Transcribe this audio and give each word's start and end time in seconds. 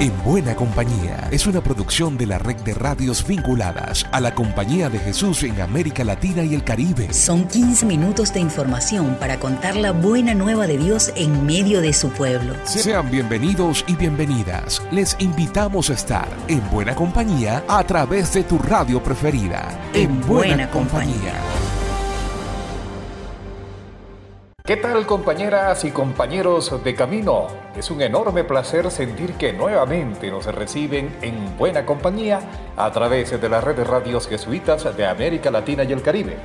En 0.00 0.14
Buena 0.24 0.56
Compañía 0.56 1.28
es 1.30 1.46
una 1.46 1.60
producción 1.60 2.16
de 2.16 2.24
la 2.24 2.38
red 2.38 2.56
de 2.56 2.72
radios 2.72 3.26
vinculadas 3.26 4.06
a 4.12 4.20
la 4.22 4.34
Compañía 4.34 4.88
de 4.88 4.98
Jesús 4.98 5.42
en 5.42 5.60
América 5.60 6.04
Latina 6.04 6.42
y 6.42 6.54
el 6.54 6.64
Caribe. 6.64 7.12
Son 7.12 7.46
15 7.46 7.84
minutos 7.84 8.32
de 8.32 8.40
información 8.40 9.16
para 9.20 9.38
contar 9.38 9.76
la 9.76 9.92
buena 9.92 10.32
nueva 10.32 10.66
de 10.66 10.78
Dios 10.78 11.12
en 11.16 11.44
medio 11.44 11.82
de 11.82 11.92
su 11.92 12.08
pueblo. 12.08 12.54
Sean 12.64 13.10
bienvenidos 13.10 13.84
y 13.88 13.94
bienvenidas. 13.94 14.80
Les 14.90 15.14
invitamos 15.18 15.90
a 15.90 15.92
estar 15.92 16.28
en 16.48 16.62
Buena 16.70 16.94
Compañía 16.94 17.62
a 17.68 17.84
través 17.84 18.32
de 18.32 18.44
tu 18.44 18.56
radio 18.56 19.02
preferida. 19.02 19.68
En, 19.92 20.18
Buena, 20.26 20.70
compañía. 20.70 21.34
¿Qué 24.70 24.76
tal 24.76 25.04
compañeras 25.04 25.84
y 25.84 25.90
compañeros 25.90 26.84
de 26.84 26.94
camino? 26.94 27.48
Es 27.74 27.90
un 27.90 28.02
enorme 28.02 28.44
placer 28.44 28.88
sentir 28.92 29.32
que 29.32 29.52
nuevamente 29.52 30.30
nos 30.30 30.46
reciben 30.46 31.12
en 31.22 31.58
buena 31.58 31.84
compañía 31.84 32.38
a 32.76 32.88
través 32.92 33.40
de 33.40 33.48
la 33.48 33.60
red 33.60 33.74
de 33.74 33.82
radios 33.82 34.28
jesuitas 34.28 34.96
de 34.96 35.06
América 35.06 35.50
Latina 35.50 35.82
y 35.82 35.90
el 35.90 36.02
Caribe. 36.02 36.36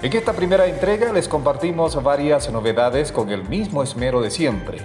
En 0.00 0.12
esta 0.12 0.32
primera 0.32 0.66
entrega 0.66 1.12
les 1.12 1.26
compartimos 1.26 2.00
varias 2.00 2.52
novedades 2.52 3.10
con 3.10 3.30
el 3.30 3.42
mismo 3.48 3.82
esmero 3.82 4.20
de 4.20 4.30
siempre. 4.30 4.78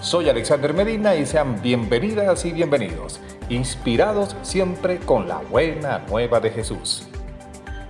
Soy 0.00 0.30
Alexander 0.30 0.72
Medina 0.72 1.14
y 1.14 1.26
sean 1.26 1.60
bienvenidas 1.60 2.46
y 2.46 2.52
bienvenidos, 2.52 3.20
inspirados 3.50 4.36
siempre 4.40 5.00
con 5.00 5.28
la 5.28 5.36
buena 5.50 5.98
nueva 6.08 6.40
de 6.40 6.48
Jesús. 6.48 7.06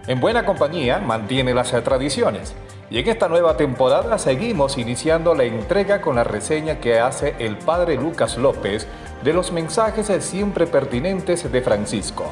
En 0.09 0.18
buena 0.18 0.45
compañía 0.45 0.98
mantiene 0.98 1.54
las 1.54 1.70
tradiciones 1.70 2.56
y 2.92 2.98
en 2.98 3.09
esta 3.09 3.27
nueva 3.27 3.56
temporada 3.56 4.19
seguimos 4.19 4.77
iniciando 4.77 5.34
la 5.34 5.45
entrega 5.45 6.02
con 6.02 6.16
la 6.16 6.24
reseña 6.24 6.78
que 6.78 7.01
hace 7.01 7.34
el 7.38 7.56
padre 7.56 7.96
Lucas 7.96 8.37
López 8.37 8.87
de 9.24 9.32
los 9.32 9.51
mensajes 9.51 10.12
siempre 10.23 10.66
pertinentes 10.66 11.51
de 11.51 11.62
Francisco. 11.62 12.27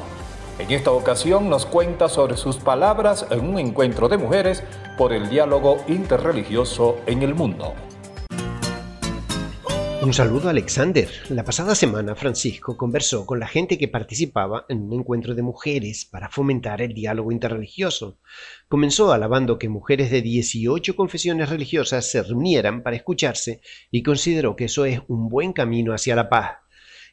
En 0.59 0.69
esta 0.69 0.91
ocasión 0.91 1.49
nos 1.49 1.65
cuenta 1.65 2.09
sobre 2.09 2.37
sus 2.37 2.57
palabras 2.57 3.25
en 3.31 3.39
un 3.39 3.57
encuentro 3.57 4.07
de 4.07 4.19
mujeres 4.19 4.63
por 4.99 5.13
el 5.13 5.31
diálogo 5.31 5.83
interreligioso 5.87 6.99
en 7.07 7.23
el 7.23 7.33
mundo. 7.33 7.73
Un 10.01 10.13
saludo 10.13 10.47
a 10.47 10.49
Alexander. 10.49 11.07
La 11.29 11.43
pasada 11.43 11.75
semana 11.75 12.15
Francisco 12.15 12.75
conversó 12.75 13.23
con 13.23 13.39
la 13.39 13.45
gente 13.45 13.77
que 13.77 13.87
participaba 13.87 14.65
en 14.67 14.81
un 14.81 15.01
encuentro 15.01 15.35
de 15.35 15.43
mujeres 15.43 16.05
para 16.05 16.27
fomentar 16.27 16.81
el 16.81 16.95
diálogo 16.95 17.31
interreligioso. 17.31 18.17
Comenzó 18.67 19.13
alabando 19.13 19.59
que 19.59 19.69
mujeres 19.69 20.09
de 20.09 20.23
18 20.23 20.95
confesiones 20.95 21.49
religiosas 21.49 22.09
se 22.09 22.23
reunieran 22.23 22.81
para 22.81 22.95
escucharse 22.95 23.61
y 23.91 24.01
consideró 24.01 24.55
que 24.55 24.65
eso 24.65 24.85
es 24.85 25.01
un 25.07 25.29
buen 25.29 25.53
camino 25.53 25.93
hacia 25.93 26.15
la 26.15 26.29
paz. 26.29 26.53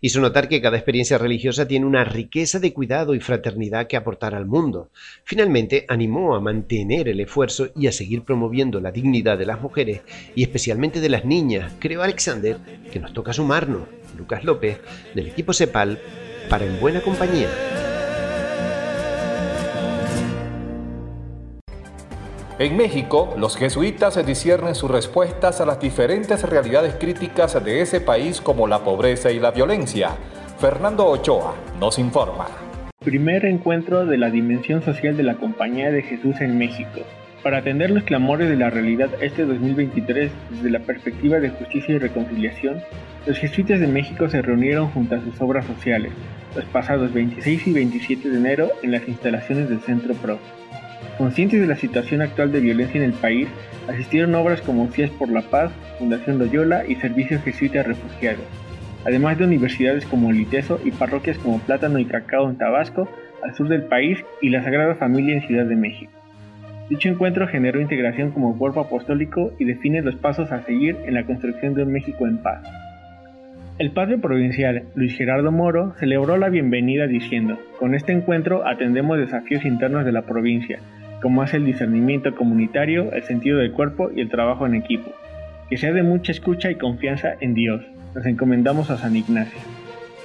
Hizo 0.00 0.20
notar 0.20 0.48
que 0.48 0.62
cada 0.62 0.76
experiencia 0.76 1.18
religiosa 1.18 1.66
tiene 1.66 1.84
una 1.84 2.04
riqueza 2.04 2.60
de 2.60 2.72
cuidado 2.72 3.14
y 3.14 3.20
fraternidad 3.20 3.88
que 3.88 3.96
aportar 3.96 4.34
al 4.34 4.46
mundo. 4.46 4.90
Finalmente, 5.24 5.86
animó 5.88 6.36
a 6.36 6.40
mantener 6.40 7.08
el 7.08 7.18
esfuerzo 7.18 7.70
y 7.74 7.88
a 7.88 7.92
seguir 7.92 8.22
promoviendo 8.22 8.80
la 8.80 8.92
dignidad 8.92 9.36
de 9.38 9.46
las 9.46 9.60
mujeres 9.60 10.02
y 10.36 10.42
especialmente 10.42 11.00
de 11.00 11.08
las 11.08 11.24
niñas. 11.24 11.72
Creo, 11.80 12.02
Alexander, 12.02 12.58
que 12.92 13.00
nos 13.00 13.12
toca 13.12 13.32
sumarnos. 13.32 13.88
Lucas 14.16 14.44
López, 14.44 14.78
del 15.14 15.28
equipo 15.28 15.52
CEPAL, 15.52 15.98
para 16.48 16.64
En 16.64 16.80
Buena 16.80 17.00
Compañía. 17.00 17.48
En 22.60 22.76
México, 22.76 23.36
los 23.38 23.56
jesuitas 23.56 24.26
disciernen 24.26 24.74
sus 24.74 24.90
respuestas 24.90 25.60
a 25.60 25.66
las 25.66 25.78
diferentes 25.78 26.42
realidades 26.42 26.96
críticas 26.96 27.64
de 27.64 27.82
ese 27.82 28.00
país 28.00 28.40
como 28.40 28.66
la 28.66 28.82
pobreza 28.82 29.30
y 29.30 29.38
la 29.38 29.52
violencia. 29.52 30.16
Fernando 30.58 31.06
Ochoa 31.06 31.54
nos 31.78 32.00
informa. 32.00 32.48
Primer 32.98 33.44
encuentro 33.44 34.06
de 34.06 34.18
la 34.18 34.30
dimensión 34.30 34.82
social 34.82 35.16
de 35.16 35.22
la 35.22 35.34
Compañía 35.34 35.92
de 35.92 36.02
Jesús 36.02 36.40
en 36.40 36.58
México. 36.58 37.02
Para 37.44 37.58
atender 37.58 37.90
los 37.90 38.02
clamores 38.02 38.48
de 38.48 38.56
la 38.56 38.70
realidad 38.70 39.10
este 39.20 39.44
2023 39.44 40.32
desde 40.50 40.70
la 40.70 40.80
perspectiva 40.80 41.38
de 41.38 41.50
justicia 41.50 41.94
y 41.94 41.98
reconciliación, 41.98 42.82
los 43.24 43.38
jesuitas 43.38 43.78
de 43.78 43.86
México 43.86 44.28
se 44.28 44.42
reunieron 44.42 44.90
junto 44.90 45.14
a 45.14 45.20
sus 45.20 45.40
obras 45.40 45.64
sociales 45.64 46.10
los 46.56 46.64
pasados 46.64 47.12
26 47.12 47.68
y 47.68 47.72
27 47.72 48.28
de 48.28 48.36
enero 48.36 48.70
en 48.82 48.90
las 48.90 49.06
instalaciones 49.06 49.68
del 49.68 49.80
Centro 49.80 50.14
PRO. 50.14 50.40
Conscientes 51.16 51.60
de 51.60 51.66
la 51.66 51.76
situación 51.76 52.22
actual 52.22 52.52
de 52.52 52.60
violencia 52.60 52.98
en 52.98 53.04
el 53.04 53.12
país, 53.12 53.48
asistieron 53.88 54.34
obras 54.34 54.60
como 54.60 54.88
CIES 54.88 55.10
por 55.10 55.28
la 55.28 55.42
Paz, 55.42 55.72
Fundación 55.98 56.38
Loyola 56.38 56.86
y 56.86 56.94
Servicios 56.96 57.42
Jesuitas 57.42 57.86
Refugiados, 57.86 58.44
además 59.04 59.38
de 59.38 59.44
universidades 59.44 60.04
como 60.06 60.30
el 60.30 60.40
ITESO 60.40 60.80
y 60.84 60.90
parroquias 60.90 61.38
como 61.38 61.58
Plátano 61.60 61.98
y 61.98 62.04
Cacao 62.04 62.48
en 62.48 62.56
Tabasco, 62.56 63.08
al 63.42 63.54
sur 63.54 63.68
del 63.68 63.82
país, 63.82 64.18
y 64.40 64.50
la 64.50 64.62
Sagrada 64.62 64.94
Familia 64.94 65.34
en 65.34 65.42
Ciudad 65.42 65.66
de 65.66 65.76
México. 65.76 66.12
Dicho 66.88 67.08
encuentro 67.08 67.46
generó 67.46 67.80
integración 67.80 68.30
como 68.30 68.56
cuerpo 68.56 68.80
apostólico 68.80 69.52
y 69.58 69.64
define 69.64 70.02
los 70.02 70.16
pasos 70.16 70.50
a 70.52 70.64
seguir 70.64 70.96
en 71.04 71.14
la 71.14 71.24
construcción 71.24 71.74
de 71.74 71.82
un 71.82 71.92
México 71.92 72.26
en 72.26 72.38
paz. 72.38 72.62
El 73.78 73.92
padre 73.92 74.18
provincial 74.18 74.86
Luis 74.96 75.16
Gerardo 75.16 75.52
Moro 75.52 75.94
celebró 76.00 76.36
la 76.36 76.48
bienvenida 76.48 77.06
diciendo, 77.06 77.60
con 77.78 77.94
este 77.94 78.10
encuentro 78.10 78.66
atendemos 78.66 79.18
desafíos 79.18 79.64
internos 79.64 80.04
de 80.04 80.10
la 80.10 80.22
provincia, 80.22 80.80
como 81.22 81.42
hace 81.42 81.58
el 81.58 81.64
discernimiento 81.64 82.34
comunitario, 82.34 83.12
el 83.12 83.22
sentido 83.22 83.58
del 83.58 83.70
cuerpo 83.70 84.10
y 84.12 84.20
el 84.20 84.30
trabajo 84.30 84.66
en 84.66 84.74
equipo. 84.74 85.12
Que 85.70 85.76
sea 85.76 85.92
de 85.92 86.02
mucha 86.02 86.32
escucha 86.32 86.72
y 86.72 86.74
confianza 86.74 87.34
en 87.38 87.54
Dios. 87.54 87.84
Nos 88.16 88.26
encomendamos 88.26 88.90
a 88.90 88.96
San 88.96 89.14
Ignacio. 89.14 89.60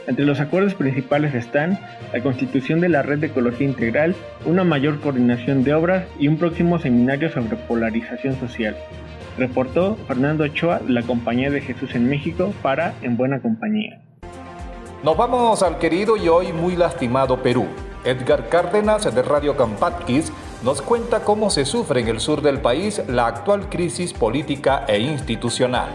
Entre 0.08 0.26
los 0.26 0.40
acuerdos 0.40 0.74
principales 0.74 1.36
están 1.36 1.78
la 2.12 2.22
constitución 2.22 2.82
de 2.82 2.90
la 2.90 3.04
Red 3.04 3.20
de 3.20 3.28
Ecología 3.28 3.68
Integral, 3.68 4.16
una 4.48 4.64
mayor 4.64 5.00
coordinación 5.00 5.64
de 5.64 5.76
obras 5.76 6.08
y 6.20 6.28
un 6.28 6.40
próximo 6.40 6.80
seminario 6.80 7.30
sobre 7.30 7.56
polarización 7.56 8.34
social. 8.40 8.76
Reportó 9.38 9.98
Fernando 10.08 10.44
Ochoa 10.44 10.80
de 10.80 10.92
la 10.92 11.02
Compañía 11.02 11.50
de 11.50 11.62
Jesús 11.62 11.96
en 11.96 12.10
México 12.10 12.54
para 12.62 12.94
En 13.02 13.18
Buena 13.18 13.42
Compañía. 13.42 14.02
Nos 15.04 15.18
vamos 15.18 15.64
al 15.64 15.80
querido 15.80 16.16
y 16.18 16.30
hoy 16.30 16.54
muy 16.54 16.76
lastimado 16.76 17.42
Perú. 17.42 17.68
Edgar 18.06 18.48
Cárdenas 18.50 19.14
de 19.14 19.22
Radio 19.22 19.58
Campatquis 19.58 20.32
nos 20.64 20.82
cuenta 20.82 21.24
cómo 21.24 21.50
se 21.50 21.66
sufre 21.66 22.02
en 22.02 22.08
el 22.08 22.20
sur 22.20 22.42
del 22.42 22.62
país 22.62 23.02
la 23.08 23.28
actual 23.28 23.70
crisis 23.70 24.14
política 24.14 24.86
e 24.88 25.00
institucional. 25.00 25.90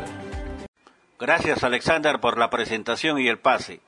Gracias 1.19 1.65
Alexander 1.65 2.21
por 2.21 2.38
la 2.38 2.50
presentación 2.50 3.19
y 3.19 3.28
el 3.28 3.38
pase. 3.38 3.81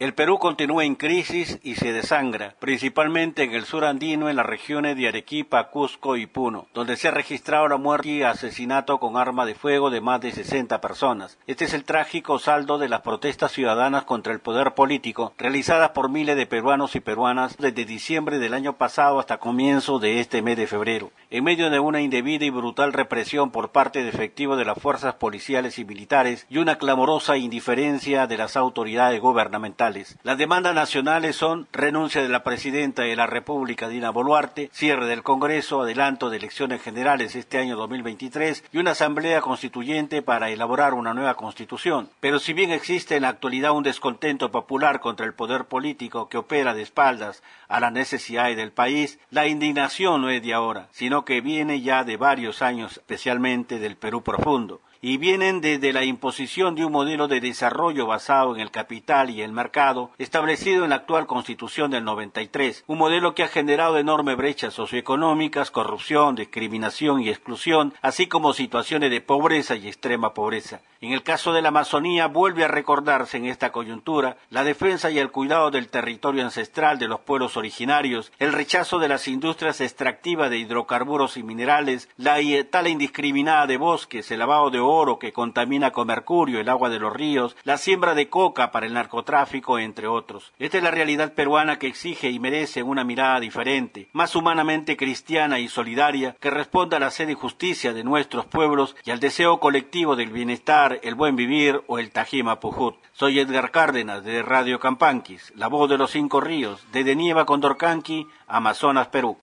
El 0.00 0.14
Perú 0.14 0.38
continúa 0.38 0.84
en 0.84 0.94
crisis 0.94 1.58
y 1.64 1.74
se 1.74 1.92
desangra, 1.92 2.54
principalmente 2.60 3.42
en 3.42 3.52
el 3.52 3.64
sur 3.64 3.84
andino, 3.84 4.28
en 4.28 4.36
las 4.36 4.46
regiones 4.46 4.96
de 4.96 5.08
Arequipa, 5.08 5.70
Cusco 5.70 6.16
y 6.16 6.26
Puno, 6.26 6.68
donde 6.72 6.96
se 6.96 7.08
ha 7.08 7.10
registrado 7.10 7.66
la 7.66 7.78
muerte 7.78 8.08
y 8.10 8.22
asesinato 8.22 9.00
con 9.00 9.16
arma 9.16 9.44
de 9.44 9.56
fuego 9.56 9.90
de 9.90 10.00
más 10.00 10.20
de 10.20 10.30
60 10.30 10.80
personas. 10.80 11.36
Este 11.48 11.64
es 11.64 11.74
el 11.74 11.82
trágico 11.82 12.38
saldo 12.38 12.78
de 12.78 12.88
las 12.88 13.00
protestas 13.00 13.50
ciudadanas 13.50 14.04
contra 14.04 14.32
el 14.32 14.38
poder 14.38 14.74
político, 14.74 15.32
realizadas 15.36 15.90
por 15.90 16.10
miles 16.10 16.36
de 16.36 16.46
peruanos 16.46 16.94
y 16.94 17.00
peruanas 17.00 17.56
desde 17.58 17.84
diciembre 17.84 18.38
del 18.38 18.54
año 18.54 18.74
pasado 18.74 19.18
hasta 19.18 19.38
comienzo 19.38 19.98
de 19.98 20.20
este 20.20 20.42
mes 20.42 20.56
de 20.56 20.68
febrero, 20.68 21.10
en 21.28 21.42
medio 21.42 21.70
de 21.70 21.80
una 21.80 22.00
indebida 22.00 22.44
y 22.44 22.50
brutal 22.50 22.92
represión 22.92 23.50
por 23.50 23.72
parte 23.72 24.04
de 24.04 24.10
efectivos 24.10 24.58
de 24.58 24.64
las 24.64 24.80
fuerzas 24.80 25.14
policiales 25.14 25.76
y 25.80 25.84
militares 25.84 26.46
y 26.48 26.58
una 26.58 26.78
clamorosa 26.78 27.36
indiferencia 27.36 28.28
de 28.28 28.38
las 28.38 28.56
autoridades 28.56 29.20
gubernamentales. 29.20 29.87
Las 30.22 30.36
demandas 30.36 30.74
nacionales 30.74 31.36
son 31.36 31.66
renuncia 31.72 32.20
de 32.22 32.28
la 32.28 32.44
presidenta 32.44 33.02
de 33.02 33.16
la 33.16 33.26
República, 33.26 33.88
Dina 33.88 34.10
Boluarte, 34.10 34.68
cierre 34.72 35.06
del 35.06 35.22
Congreso, 35.22 35.82
adelanto 35.82 36.28
de 36.28 36.36
elecciones 36.36 36.82
generales 36.82 37.34
este 37.34 37.58
año 37.58 37.76
2023 37.76 38.64
y 38.70 38.78
una 38.78 38.90
asamblea 38.90 39.40
constituyente 39.40 40.20
para 40.20 40.50
elaborar 40.50 40.92
una 40.92 41.14
nueva 41.14 41.36
constitución. 41.36 42.10
Pero 42.20 42.38
si 42.38 42.52
bien 42.52 42.70
existe 42.70 43.16
en 43.16 43.22
la 43.22 43.30
actualidad 43.30 43.72
un 43.72 43.82
descontento 43.82 44.50
popular 44.50 45.00
contra 45.00 45.24
el 45.24 45.32
poder 45.32 45.64
político 45.64 46.28
que 46.28 46.36
opera 46.36 46.74
de 46.74 46.82
espaldas 46.82 47.42
a 47.68 47.80
las 47.80 47.92
necesidades 47.92 48.56
del 48.58 48.72
país, 48.72 49.18
la 49.30 49.46
indignación 49.46 50.20
no 50.20 50.28
es 50.28 50.42
de 50.42 50.52
ahora, 50.52 50.88
sino 50.90 51.24
que 51.24 51.40
viene 51.40 51.80
ya 51.80 52.04
de 52.04 52.18
varios 52.18 52.60
años, 52.60 52.98
especialmente 52.98 53.78
del 53.78 53.96
Perú 53.96 54.22
profundo 54.22 54.82
y 55.00 55.16
vienen 55.16 55.60
desde 55.60 55.92
la 55.92 56.04
imposición 56.04 56.74
de 56.74 56.84
un 56.84 56.92
modelo 56.92 57.28
de 57.28 57.40
desarrollo 57.40 58.06
basado 58.06 58.54
en 58.54 58.60
el 58.60 58.70
capital 58.70 59.30
y 59.30 59.42
el 59.42 59.52
mercado 59.52 60.10
establecido 60.18 60.84
en 60.84 60.90
la 60.90 60.96
actual 60.96 61.26
Constitución 61.26 61.90
del 61.90 62.04
93, 62.04 62.84
un 62.86 62.98
modelo 62.98 63.34
que 63.34 63.42
ha 63.42 63.48
generado 63.48 63.98
enormes 63.98 64.36
brechas 64.36 64.74
socioeconómicas, 64.74 65.70
corrupción, 65.70 66.34
discriminación 66.34 67.20
y 67.20 67.28
exclusión, 67.28 67.94
así 68.02 68.26
como 68.26 68.52
situaciones 68.52 69.10
de 69.10 69.20
pobreza 69.20 69.76
y 69.76 69.88
extrema 69.88 70.34
pobreza. 70.34 70.80
En 71.00 71.12
el 71.12 71.22
caso 71.22 71.52
de 71.52 71.62
la 71.62 71.68
Amazonía 71.68 72.26
vuelve 72.26 72.64
a 72.64 72.68
recordarse 72.68 73.36
en 73.36 73.46
esta 73.46 73.70
coyuntura 73.70 74.36
la 74.50 74.64
defensa 74.64 75.10
y 75.10 75.20
el 75.20 75.30
cuidado 75.30 75.70
del 75.70 75.88
territorio 75.88 76.42
ancestral 76.42 76.98
de 76.98 77.06
los 77.06 77.20
pueblos 77.20 77.56
originarios, 77.56 78.32
el 78.40 78.52
rechazo 78.52 78.98
de 78.98 79.06
las 79.06 79.28
industrias 79.28 79.80
extractivas 79.80 80.50
de 80.50 80.58
hidrocarburos 80.58 81.36
y 81.36 81.44
minerales, 81.44 82.08
la 82.16 82.38
tala 82.70 82.88
indiscriminada 82.88 83.66
de 83.66 83.76
bosques, 83.76 84.30
el 84.32 84.40
lavado 84.40 84.70
de 84.70 84.80
oro 84.88 85.18
que 85.18 85.32
contamina 85.32 85.90
con 85.90 86.06
mercurio 86.06 86.60
el 86.60 86.68
agua 86.68 86.88
de 86.88 86.98
los 86.98 87.12
ríos, 87.12 87.56
la 87.64 87.78
siembra 87.78 88.14
de 88.14 88.28
coca 88.28 88.70
para 88.70 88.86
el 88.86 88.94
narcotráfico, 88.94 89.78
entre 89.78 90.08
otros. 90.08 90.52
Esta 90.58 90.78
es 90.78 90.82
la 90.82 90.90
realidad 90.90 91.34
peruana 91.34 91.78
que 91.78 91.86
exige 91.86 92.30
y 92.30 92.38
merece 92.38 92.82
una 92.82 93.04
mirada 93.04 93.40
diferente, 93.40 94.08
más 94.12 94.34
humanamente 94.36 94.96
cristiana 94.96 95.58
y 95.58 95.68
solidaria, 95.68 96.36
que 96.40 96.50
responda 96.50 96.96
a 96.96 97.00
la 97.00 97.10
sed 97.10 97.28
y 97.28 97.34
justicia 97.34 97.92
de 97.92 98.04
nuestros 98.04 98.46
pueblos 98.46 98.96
y 99.04 99.10
al 99.10 99.20
deseo 99.20 99.60
colectivo 99.60 100.16
del 100.16 100.30
bienestar, 100.30 101.00
el 101.02 101.14
buen 101.14 101.36
vivir 101.36 101.82
o 101.86 101.98
el 101.98 102.10
Tajima 102.10 102.60
Pujut. 102.60 102.96
Soy 103.12 103.38
Edgar 103.38 103.70
Cárdenas 103.70 104.24
de 104.24 104.42
Radio 104.42 104.78
Campanquis, 104.78 105.52
la 105.56 105.68
voz 105.68 105.90
de 105.90 105.98
los 105.98 106.10
cinco 106.10 106.40
ríos, 106.40 106.86
desde 106.92 107.16
Nieva 107.16 107.44
Condorcanqui, 107.44 108.26
Amazonas, 108.46 109.08
Perú. 109.08 109.38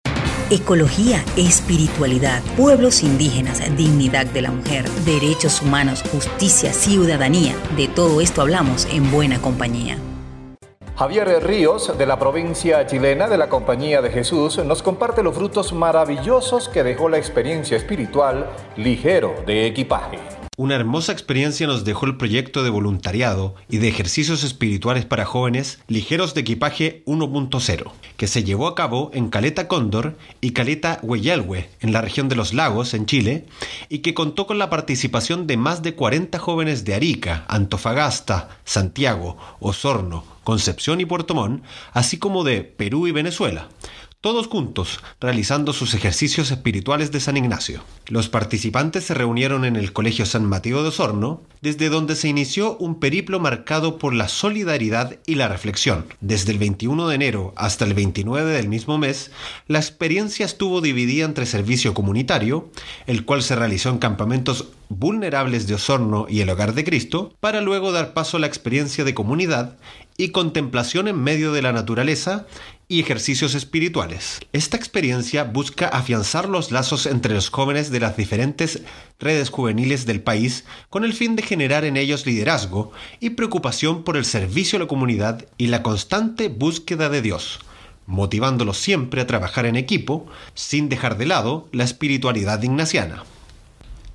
Ecología, 0.52 1.26
espiritualidad, 1.38 2.40
pueblos 2.56 3.02
indígenas, 3.02 3.64
dignidad 3.76 4.28
de 4.28 4.44
la 4.44 4.52
mujer, 4.52 4.88
derechos 5.04 5.64
humanos, 5.64 6.04
justicia, 6.12 6.72
ciudadanía. 6.72 7.56
De 7.76 7.88
todo 7.88 8.22
esto 8.22 8.44
hablamos 8.44 8.86
en 8.92 9.10
buena 9.10 9.42
compañía. 9.42 9.98
Javier 10.96 11.44
Ríos, 11.44 11.98
de 11.98 12.06
la 12.06 12.20
provincia 12.20 12.86
chilena 12.86 13.28
de 13.28 13.40
la 13.40 13.50
Compañía 13.50 14.04
de 14.04 14.12
Jesús, 14.12 14.64
nos 14.64 14.84
comparte 14.84 15.24
los 15.24 15.34
frutos 15.34 15.74
maravillosos 15.74 16.70
que 16.70 16.84
dejó 16.84 17.10
la 17.10 17.18
experiencia 17.18 17.76
espiritual 17.76 18.48
ligero 18.78 19.34
de 19.48 19.66
equipaje. 19.66 20.20
Una 20.58 20.76
hermosa 20.76 21.12
experiencia 21.12 21.68
nos 21.68 21.84
dejó 21.84 22.06
el 22.06 22.16
proyecto 22.16 22.64
de 22.64 22.70
voluntariado 22.70 23.56
y 23.70 23.80
de 23.80 23.90
ejercicios 23.90 24.46
espirituales 24.46 25.04
para 25.04 25.26
jóvenes 25.26 25.80
ligeros 25.90 26.34
de 26.34 26.42
equipaje 26.42 27.04
1.0, 27.08 27.92
que 28.16 28.28
se 28.28 28.46
llevó 28.46 28.68
a 28.68 28.76
cabo 28.76 29.12
en 29.14 29.28
Caleta 29.28 29.68
Cóndor 29.68 30.18
y 30.40 30.52
Caleta 30.52 31.00
Hueyalhue, 31.04 31.68
en 31.82 31.92
la 31.92 32.00
región 32.00 32.30
de 32.30 32.38
los 32.38 32.54
lagos, 32.54 32.94
en 32.94 33.06
Chile, 33.06 33.48
y 33.90 34.00
que 34.00 34.14
contó 34.14 34.48
con 34.48 34.58
la 34.58 34.70
participación 34.70 35.46
de 35.46 35.58
más 35.58 35.84
de 35.84 35.94
40 35.94 36.40
jóvenes 36.40 36.86
de 36.86 36.94
Arica, 36.94 37.44
Antofagasta, 37.50 38.48
Santiago, 38.64 39.36
Osorno, 39.60 40.24
Concepción 40.46 41.02
y 41.02 41.06
Puerto 41.06 41.36
Montt, 41.36 41.66
así 41.92 42.18
como 42.18 42.46
de 42.46 42.62
Perú 42.64 43.08
y 43.08 43.12
Venezuela 43.12 43.68
todos 44.26 44.48
juntos, 44.48 45.02
realizando 45.22 45.72
sus 45.72 45.94
ejercicios 45.94 46.50
espirituales 46.50 47.12
de 47.12 47.20
San 47.20 47.38
Ignacio. 47.38 47.84
Los 48.08 48.28
participantes 48.28 49.04
se 49.04 49.14
reunieron 49.14 49.66
en 49.66 49.76
el 49.76 49.94
Colegio 49.94 50.26
San 50.26 50.46
Mateo 50.46 50.82
de 50.82 50.90
Osorno, 50.90 51.44
desde 51.62 51.90
donde 51.90 52.16
se 52.16 52.28
inició 52.28 52.76
un 52.78 53.00
periplo 53.00 53.40
marcado 53.40 54.00
por 54.00 54.16
la 54.16 54.28
solidaridad 54.28 55.20
y 55.28 55.36
la 55.36 55.48
reflexión. 55.48 56.08
Desde 56.22 56.54
el 56.54 56.58
21 56.58 57.08
de 57.08 57.14
enero 57.14 57.54
hasta 57.56 57.86
el 57.86 57.94
29 57.94 58.52
del 58.52 58.68
mismo 58.68 58.98
mes, 58.98 59.30
la 59.68 59.78
experiencia 59.78 60.48
estuvo 60.48 60.82
dividida 60.82 61.24
entre 61.26 61.46
servicio 61.46 61.94
comunitario, 61.94 62.72
el 63.06 63.26
cual 63.26 63.44
se 63.44 63.56
realizó 63.56 63.90
en 63.90 64.00
campamentos 64.00 64.70
vulnerables 64.90 65.68
de 65.68 65.76
Osorno 65.76 66.26
y 66.28 66.42
el 66.42 66.50
Hogar 66.50 66.74
de 66.74 66.84
Cristo, 66.84 67.32
para 67.40 67.62
luego 67.62 67.92
dar 67.92 68.14
paso 68.14 68.38
a 68.38 68.40
la 68.40 68.48
experiencia 68.48 69.04
de 69.04 69.14
comunidad 69.14 69.78
y 70.18 70.30
contemplación 70.30 71.08
en 71.08 71.22
medio 71.22 71.52
de 71.52 71.62
la 71.62 71.74
naturaleza 71.74 72.48
y 72.88 73.00
ejercicios 73.00 73.56
espirituales. 73.56 74.40
Esta 74.54 74.78
experiencia 74.78 75.44
busca 75.44 75.88
afianzar 75.88 76.48
los 76.50 76.72
lazos 76.72 77.06
entre 77.06 77.34
los 77.34 77.50
jóvenes 77.50 77.92
de 77.92 78.00
las 78.00 78.18
diferentes 78.18 78.82
redes 79.20 79.50
juveniles 79.50 80.06
del 80.06 80.22
país 80.22 80.66
con 80.90 81.04
el 81.04 81.14
fin 81.14 81.36
de 81.36 81.44
generar 81.44 81.86
en 81.86 81.98
ellos 81.98 82.26
liderazgo 82.26 82.92
y 83.20 83.32
preocupación 83.32 84.04
por 84.04 84.18
el 84.18 84.26
servicio 84.26 84.78
a 84.78 84.82
la 84.82 84.88
comunidad 84.88 85.46
y 85.58 85.68
la 85.68 85.84
constante 85.84 86.50
búsqueda 86.50 87.10
de 87.10 87.22
Dios, 87.22 87.60
motivándolos 88.06 88.78
siempre 88.78 89.22
a 89.22 89.28
trabajar 89.28 89.66
en 89.66 89.76
equipo 89.76 90.28
sin 90.54 90.90
dejar 90.90 91.18
de 91.18 91.26
lado 91.26 91.68
la 91.72 91.84
espiritualidad 91.84 92.62
ignaciana. 92.62 93.24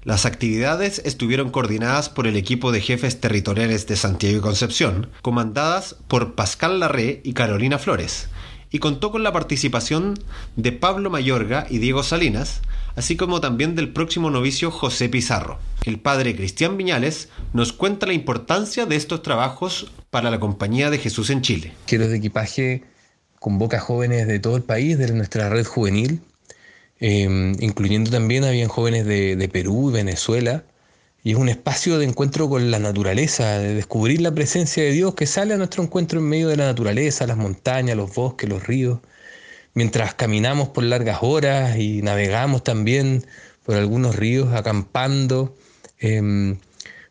Las 0.03 0.25
actividades 0.25 1.03
estuvieron 1.05 1.51
coordinadas 1.51 2.09
por 2.09 2.27
el 2.27 2.37
equipo 2.37 2.73
de 2.73 2.81
jefes 2.81 3.21
territoriales 3.21 3.87
de 3.87 3.97
Santiago 3.97 4.39
y 4.39 4.41
Concepción, 4.41 5.11
comandadas 5.21 5.97
por 6.09 6.35
Pascal 6.35 6.81
Larré 6.81 7.21
y 7.23 7.35
Carolina 7.35 7.79
Flores, 7.79 8.31
y 8.71 8.79
contó 8.79 9.11
con 9.11 9.23
la 9.23 9.33
participación 9.33 10.19
de 10.57 10.73
Pablo 10.73 11.11
Mayorga 11.11 11.67
y 11.69 11.79
Diego 11.79 12.03
Salinas, 12.03 12.63
así 12.97 13.17
como 13.17 13.41
también 13.41 13.75
del 13.75 13.93
próximo 13.93 14.31
novicio 14.31 14.71
José 14.71 15.09
Pizarro. 15.09 15.59
El 15.85 15.99
padre 15.99 16.37
Cristian 16.37 16.77
Viñales 16.77 17.29
nos 17.53 17.73
cuenta 17.73 18.07
la 18.07 18.13
importancia 18.13 18.87
de 18.87 18.97
estos 18.97 19.23
trabajos 19.23 19.91
para 20.11 20.31
la 20.31 20.41
Compañía 20.41 20.91
de 20.91 20.99
Jesús 20.99 21.31
en 21.31 21.43
Chile. 21.43 21.73
Quiero 21.87 22.09
de 22.09 22.17
equipaje 22.17 22.85
convoca 23.39 23.81
jóvenes 23.81 24.27
de 24.29 24.39
todo 24.39 24.57
el 24.57 24.63
país, 24.63 24.99
de 24.99 25.13
nuestra 25.15 25.49
red 25.49 25.65
juvenil, 25.65 26.21
eh, 27.01 27.55
incluyendo 27.59 28.11
también 28.11 28.45
habían 28.45 28.69
jóvenes 28.69 29.07
de, 29.07 29.35
de 29.35 29.49
Perú 29.49 29.91
y 29.91 29.95
Venezuela, 29.95 30.65
y 31.23 31.33
es 31.33 31.37
un 31.37 31.49
espacio 31.49 31.99
de 31.99 32.07
encuentro 32.07 32.49
con 32.49 32.71
la 32.71 32.79
naturaleza, 32.79 33.59
de 33.59 33.75
descubrir 33.75 34.21
la 34.23 34.33
presencia 34.33 34.83
de 34.83 34.93
Dios 34.93 35.15
que 35.15 35.27
sale 35.27 35.55
a 35.55 35.59
nuestro 35.59 35.83
encuentro 35.83 36.21
en 36.21 36.29
medio 36.29 36.49
de 36.49 36.57
la 36.57 36.67
naturaleza, 36.67 37.27
las 37.27 37.37
montañas, 37.37 37.97
los 37.97 38.15
bosques, 38.15 38.49
los 38.49 38.67
ríos. 38.67 39.01
Mientras 39.75 40.15
caminamos 40.15 40.69
por 40.71 40.85
largas 40.85 41.19
horas 41.23 41.77
y 41.79 42.03
navegamos 42.03 42.65
también 42.65 43.25
por 43.65 43.77
algunos 43.77 44.17
ríos 44.17 44.55
acampando, 44.55 45.57
em, 45.99 46.59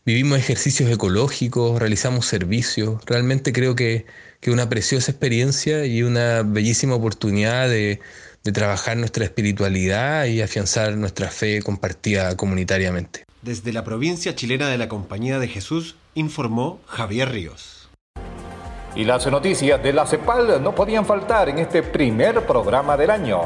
vivimos 0.06 0.40
ejercicios 0.40 0.92
ecológicos, 0.92 1.80
realizamos 1.80 2.26
servicios. 2.26 3.02
Realmente 3.06 3.54
creo 3.54 3.76
que 3.76 4.06
es 4.42 4.50
una 4.50 4.70
preciosa 4.70 5.12
experiencia 5.12 5.86
y 5.86 6.04
una 6.04 6.44
bellísima 6.44 6.96
oportunidad 6.96 7.70
de, 7.70 8.00
de 8.44 8.52
trabajar 8.52 8.98
nuestra 8.98 9.26
espiritualidad 9.26 10.26
y 10.26 10.42
afianzar 10.42 10.98
nuestra 10.98 11.30
fe 11.30 11.62
compartida 11.62 12.36
comunitariamente. 12.38 13.29
Desde 13.42 13.72
la 13.72 13.86
provincia 13.86 14.36
chilena 14.36 14.68
de 14.68 14.78
la 14.78 14.90
Compañía 14.90 15.40
de 15.40 15.48
Jesús, 15.48 15.96
informó 16.14 16.82
Javier 16.86 17.32
Ríos. 17.32 17.90
Y 18.96 19.06
las 19.06 19.26
noticias 19.32 19.82
de 19.82 19.94
la 19.94 20.06
CEPAL 20.06 20.62
no 20.62 20.76
podían 20.76 21.06
faltar 21.06 21.48
en 21.48 21.60
este 21.60 21.82
primer 21.82 22.46
programa 22.46 22.98
del 22.98 23.12
año. 23.12 23.40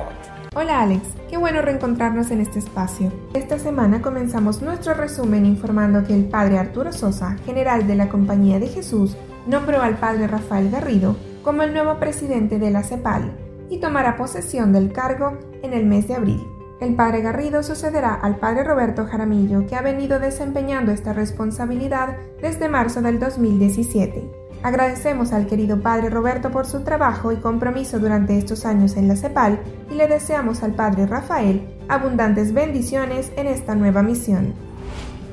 Hola 0.56 0.82
Alex, 0.82 1.04
qué 1.30 1.38
bueno 1.38 1.62
reencontrarnos 1.62 2.32
en 2.32 2.42
este 2.42 2.58
espacio. 2.58 3.14
Esta 3.36 3.60
semana 3.60 4.02
comenzamos 4.02 4.64
nuestro 4.64 4.96
resumen 4.96 5.46
informando 5.46 6.04
que 6.08 6.16
el 6.16 6.26
padre 6.26 6.58
Arturo 6.58 6.92
Sosa, 6.92 7.38
general 7.46 7.86
de 7.86 7.94
la 7.94 8.10
Compañía 8.10 8.58
de 8.58 8.70
Jesús, 8.70 9.16
nombró 9.46 9.84
al 9.84 10.00
padre 10.00 10.26
Rafael 10.26 10.72
Garrido 10.72 11.16
como 11.44 11.62
el 11.62 11.72
nuevo 11.72 12.00
presidente 12.00 12.58
de 12.58 12.72
la 12.72 12.82
CEPAL 12.82 13.32
y 13.70 13.78
tomará 13.78 14.18
posesión 14.18 14.74
del 14.74 14.92
cargo 14.92 15.38
en 15.62 15.74
el 15.74 15.86
mes 15.86 16.08
de 16.08 16.16
abril. 16.16 16.53
El 16.84 16.96
padre 16.96 17.22
Garrido 17.22 17.64
sucederá 17.64 18.14
al 18.14 18.40
padre 18.40 18.66
Roberto 18.66 19.06
Jaramillo, 19.06 19.66
que 19.66 19.78
ha 19.78 19.82
venido 19.82 20.20
desempeñando 20.20 20.92
esta 20.92 21.14
responsabilidad 21.14 22.18
desde 22.42 22.68
marzo 22.68 23.02
del 23.02 23.22
2017. 23.22 24.30
Agradecemos 24.64 25.32
al 25.32 25.48
querido 25.48 25.80
padre 25.80 26.10
Roberto 26.10 26.52
por 26.52 26.66
su 26.66 26.84
trabajo 26.84 27.32
y 27.32 27.38
compromiso 27.38 28.00
durante 28.00 28.38
estos 28.38 28.66
años 28.66 28.98
en 28.98 29.08
la 29.08 29.16
CEPAL 29.16 29.62
y 29.90 29.94
le 29.94 30.10
deseamos 30.10 30.62
al 30.62 30.74
padre 30.76 31.08
Rafael 31.08 31.66
abundantes 31.88 32.54
bendiciones 32.54 33.32
en 33.38 33.48
esta 33.48 33.76
nueva 33.76 34.04
misión. 34.04 34.54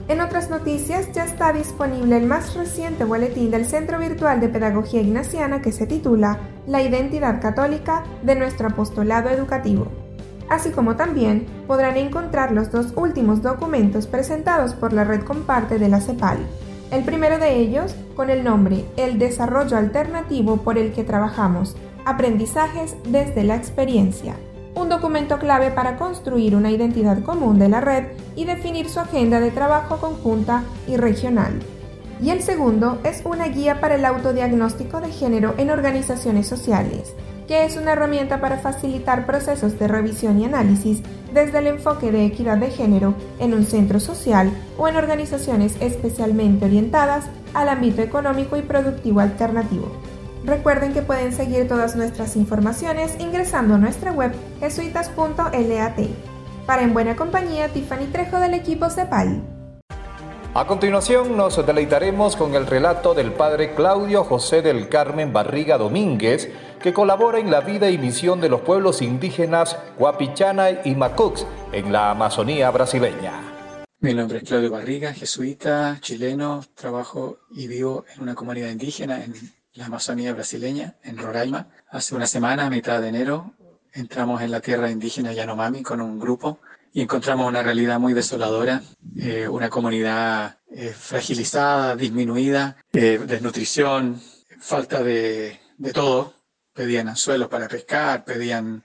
En 0.06 0.20
otras 0.20 0.50
noticias, 0.50 1.10
ya 1.10 1.24
está 1.24 1.52
disponible 1.52 2.16
el 2.16 2.26
más 2.26 2.54
reciente 2.54 3.02
boletín 3.02 3.50
del 3.50 3.66
Centro 3.66 3.98
Virtual 3.98 4.38
de 4.38 4.50
Pedagogía 4.50 5.00
Ignaciana 5.00 5.60
que 5.60 5.72
se 5.72 5.88
titula 5.88 6.38
La 6.68 6.80
identidad 6.80 7.42
católica 7.42 8.04
de 8.22 8.36
nuestro 8.36 8.68
apostolado 8.68 9.30
educativo 9.30 9.99
así 10.50 10.70
como 10.70 10.96
también 10.96 11.46
podrán 11.66 11.96
encontrar 11.96 12.52
los 12.52 12.70
dos 12.70 12.92
últimos 12.96 13.40
documentos 13.40 14.06
presentados 14.06 14.74
por 14.74 14.92
la 14.92 15.04
red 15.04 15.22
comparte 15.22 15.78
de 15.78 15.88
la 15.88 16.00
CEPAL. 16.00 16.38
El 16.90 17.04
primero 17.04 17.38
de 17.38 17.56
ellos 17.56 17.94
con 18.16 18.30
el 18.30 18.42
nombre 18.42 18.84
El 18.96 19.18
desarrollo 19.18 19.76
alternativo 19.76 20.58
por 20.58 20.76
el 20.76 20.92
que 20.92 21.04
trabajamos, 21.04 21.76
aprendizajes 22.04 22.96
desde 23.08 23.44
la 23.44 23.54
experiencia, 23.54 24.34
un 24.74 24.88
documento 24.88 25.38
clave 25.38 25.70
para 25.70 25.96
construir 25.96 26.56
una 26.56 26.70
identidad 26.70 27.22
común 27.22 27.58
de 27.58 27.68
la 27.68 27.80
red 27.80 28.06
y 28.34 28.44
definir 28.44 28.88
su 28.88 29.00
agenda 29.00 29.40
de 29.40 29.50
trabajo 29.50 29.98
conjunta 29.98 30.64
y 30.86 30.96
regional. 30.96 31.60
Y 32.22 32.30
el 32.30 32.42
segundo 32.42 32.98
es 33.04 33.22
una 33.24 33.46
guía 33.48 33.80
para 33.80 33.94
el 33.94 34.04
autodiagnóstico 34.04 35.00
de 35.00 35.10
género 35.10 35.54
en 35.58 35.70
organizaciones 35.70 36.46
sociales, 36.46 37.14
que 37.50 37.64
es 37.64 37.76
una 37.76 37.94
herramienta 37.94 38.40
para 38.40 38.58
facilitar 38.58 39.26
procesos 39.26 39.76
de 39.76 39.88
revisión 39.88 40.38
y 40.38 40.44
análisis 40.44 41.02
desde 41.34 41.58
el 41.58 41.66
enfoque 41.66 42.12
de 42.12 42.24
equidad 42.24 42.58
de 42.58 42.70
género 42.70 43.16
en 43.40 43.54
un 43.54 43.66
centro 43.66 43.98
social 43.98 44.52
o 44.78 44.86
en 44.86 44.94
organizaciones 44.94 45.74
especialmente 45.80 46.66
orientadas 46.66 47.24
al 47.52 47.68
ámbito 47.68 48.02
económico 48.02 48.56
y 48.56 48.62
productivo 48.62 49.18
alternativo. 49.18 49.90
Recuerden 50.44 50.92
que 50.92 51.02
pueden 51.02 51.32
seguir 51.32 51.66
todas 51.66 51.96
nuestras 51.96 52.36
informaciones 52.36 53.16
ingresando 53.18 53.74
a 53.74 53.78
nuestra 53.78 54.12
web 54.12 54.32
jesuitas.lat. 54.60 55.98
Para 56.66 56.82
En 56.82 56.94
Buena 56.94 57.16
Compañía, 57.16 57.66
Tiffany 57.66 58.06
Trejo 58.12 58.38
del 58.38 58.54
equipo 58.54 58.88
CEPAL. 58.90 59.42
A 60.52 60.66
continuación 60.66 61.36
nos 61.36 61.64
deleitaremos 61.64 62.34
con 62.34 62.56
el 62.56 62.66
relato 62.66 63.14
del 63.14 63.32
padre 63.32 63.72
Claudio 63.76 64.24
José 64.24 64.62
del 64.62 64.88
Carmen 64.88 65.32
Barriga 65.32 65.78
Domínguez, 65.78 66.50
que 66.80 66.92
colabora 66.92 67.38
en 67.38 67.50
la 67.50 67.60
vida 67.60 67.90
y 67.90 67.98
misión 67.98 68.40
de 68.40 68.48
los 68.48 68.62
pueblos 68.62 69.02
indígenas 69.02 69.76
Guapichana 69.98 70.82
y 70.84 70.94
Macux 70.94 71.46
en 71.72 71.92
la 71.92 72.10
Amazonía 72.10 72.70
brasileña. 72.70 73.32
Mi 74.00 74.14
nombre 74.14 74.38
es 74.38 74.44
Claudio 74.44 74.70
Barriga, 74.70 75.12
jesuita, 75.12 75.98
chileno, 76.00 76.64
trabajo 76.74 77.40
y 77.50 77.66
vivo 77.66 78.06
en 78.14 78.22
una 78.22 78.34
comunidad 78.34 78.70
indígena 78.70 79.22
en 79.22 79.34
la 79.74 79.86
Amazonía 79.86 80.32
brasileña, 80.32 80.96
en 81.02 81.18
Roraima. 81.18 81.68
Hace 81.90 82.14
una 82.14 82.26
semana, 82.26 82.66
a 82.66 82.70
mitad 82.70 83.00
de 83.02 83.08
enero, 83.08 83.52
entramos 83.92 84.40
en 84.40 84.50
la 84.50 84.60
tierra 84.60 84.90
indígena 84.90 85.34
Yanomami 85.34 85.82
con 85.82 86.00
un 86.00 86.18
grupo 86.18 86.60
y 86.94 87.02
encontramos 87.02 87.46
una 87.46 87.62
realidad 87.62 88.00
muy 88.00 88.14
desoladora, 88.14 88.82
eh, 89.16 89.46
una 89.46 89.68
comunidad 89.68 90.56
eh, 90.70 90.94
fragilizada, 90.96 91.94
disminuida, 91.94 92.78
eh, 92.94 93.20
desnutrición, 93.26 94.18
falta 94.58 95.02
de, 95.02 95.60
de 95.76 95.92
todo. 95.92 96.39
Pedían 96.80 97.08
anzuelos 97.08 97.48
para 97.48 97.68
pescar, 97.68 98.24
pedían 98.24 98.82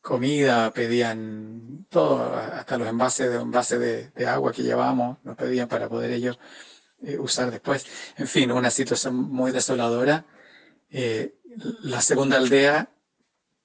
comida, 0.00 0.72
pedían 0.72 1.84
todo, 1.90 2.32
hasta 2.36 2.78
los 2.78 2.86
envases 2.86 3.28
de, 3.32 3.36
envases 3.38 4.14
de, 4.14 4.26
agua 4.28 4.52
que 4.52 4.62
llevábamos, 4.62 5.18
nos 5.24 5.34
pedían 5.34 5.66
para 5.66 5.88
poder 5.88 6.12
ellos 6.12 6.38
eh, 7.02 7.18
usar 7.18 7.50
después. 7.50 7.84
En 8.16 8.28
fin, 8.28 8.52
una 8.52 8.70
situación 8.70 9.16
muy 9.16 9.50
desoladora. 9.50 10.24
Eh, 10.88 11.34
la 11.82 12.00
segunda 12.00 12.36
aldea 12.36 12.90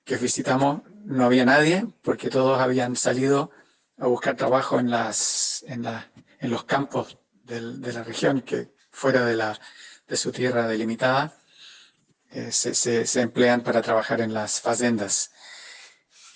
que 0.04 0.16
visitamos 0.18 0.82
no 1.06 1.26
había 1.26 1.46
nadie 1.46 1.86
porque 2.02 2.32
todos 2.32 2.60
habían 2.60 2.96
salido 2.96 3.52
a 4.00 4.08
buscar 4.08 4.36
trabajo 4.36 4.80
en, 4.80 4.90
las, 4.90 5.64
en, 5.68 5.84
la, 5.84 6.10
en 6.40 6.50
los 6.50 6.64
campos 6.64 7.20
de 7.44 7.94
la 7.94 8.04
región, 8.04 8.42
que 8.42 8.74
fuera 8.90 9.24
de, 9.24 9.36
la, 9.36 9.56
de 10.08 10.18
su 10.18 10.32
tierra 10.32 10.68
delimitada, 10.68 11.32
eh, 12.34 12.52
se, 12.52 13.22
emplean 13.22 13.62
para 13.62 13.82
trabajar 13.82 14.22
en 14.22 14.34
las 14.34 14.62
fazendas 14.62 15.32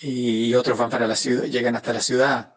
y 0.01 0.53
otros 0.53 0.77
van 0.77 0.89
para 0.89 1.07
la 1.07 1.15
ciudad, 1.15 1.43
llegan 1.45 1.75
hasta 1.77 1.93
la 1.93 2.01
ciudad, 2.01 2.55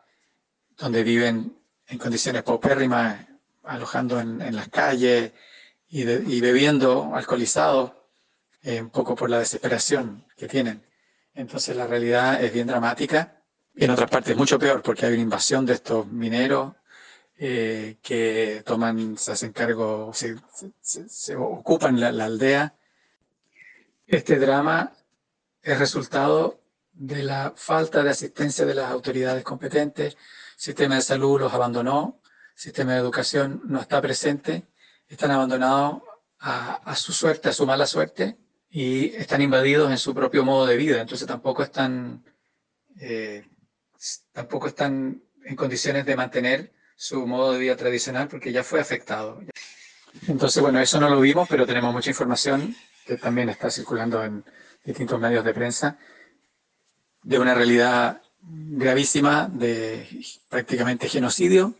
donde 0.77 1.05
viven 1.05 1.57
en 1.87 1.99
condiciones 1.99 2.43
paupérrimas, 2.43 3.27
alojando 3.63 4.19
en, 4.19 4.55
las 4.57 4.69
calles 4.69 5.33
y, 5.89 6.05
bebiendo 6.41 7.15
alcoholizados, 7.15 7.93
eh, 8.63 8.81
un 8.83 8.91
poco 8.91 9.15
por 9.15 9.31
la 9.31 9.39
desesperación 9.39 10.27
que 10.37 10.49
tienen. 10.49 10.85
Entonces 11.35 11.77
la 11.77 11.87
realidad 11.87 12.43
es 12.43 12.53
bien 12.53 12.67
dramática 12.67 13.41
y 13.73 13.85
en 13.85 13.91
otras 13.91 14.11
partes 14.11 14.37
mucho 14.37 14.59
peor 14.59 14.83
porque 14.83 15.07
hay 15.07 15.13
una 15.13 15.23
invasión 15.23 15.65
de 15.65 15.75
estos 15.75 16.09
mineros 16.09 16.75
eh, 17.39 17.99
que 18.03 18.65
toman, 18.67 19.17
se 19.17 19.31
hacen 19.31 19.53
cargo, 19.53 20.13
se, 20.13 21.37
ocupan 21.37 22.01
la 22.01 22.25
aldea. 22.25 22.75
Este 24.09 24.39
drama 24.39 24.95
es 25.61 25.79
resultado 25.79 26.63
de 26.93 27.23
la 27.23 27.53
falta 27.55 28.03
de 28.03 28.09
asistencia 28.09 28.65
de 28.65 28.75
las 28.75 28.91
autoridades 28.91 29.45
competentes, 29.45 30.17
sistema 30.57 30.95
de 30.95 31.03
salud 31.03 31.39
los 31.39 31.53
abandonó, 31.53 32.23
sistema 32.55 32.95
de 32.95 33.01
educación 33.01 33.61
no 33.67 33.79
está 33.83 34.01
presente, 34.01 34.67
están 35.09 35.31
abandonados 35.33 36.01
a, 36.39 36.97
su 36.97 37.13
suerte, 37.13 37.51
a 37.51 37.53
su 37.53 37.67
mala 37.67 37.87
suerte, 37.87 38.39
y 38.71 39.15
están 39.15 39.43
invadidos 39.43 39.91
en 39.91 39.99
su 39.99 40.15
propio 40.15 40.43
modo 40.43 40.65
de 40.65 40.79
vida, 40.79 41.03
entonces 41.03 41.29
tampoco 41.29 41.63
están, 41.63 42.25
eh, 42.99 43.47
tampoco 44.33 44.69
están 44.69 45.23
en 45.45 45.55
condiciones 45.55 46.07
de 46.07 46.17
mantener 46.17 46.73
su 46.97 47.27
modo 47.27 47.53
de 47.53 47.59
vida 47.59 47.77
tradicional 47.77 48.27
porque 48.29 48.53
ya 48.53 48.65
fue 48.65 48.81
afectado. 48.81 49.43
Entonces, 50.27 50.63
bueno, 50.63 50.81
eso 50.81 50.99
no 50.99 51.11
lo 51.11 51.21
vimos, 51.21 51.47
pero 51.47 51.67
tenemos 51.67 51.93
mucha 51.93 52.09
información 52.09 52.75
que 53.09 53.17
también 53.17 53.49
está 53.49 53.71
circulando 53.71 54.23
en 54.23 54.45
distintos 54.85 55.19
medios 55.19 55.43
de 55.43 55.55
prensa 55.55 55.97
de 57.23 57.39
una 57.39 57.55
realidad 57.55 58.21
gravísima 58.43 59.49
de 59.51 60.07
prácticamente 60.51 61.09
genocidio, 61.09 61.75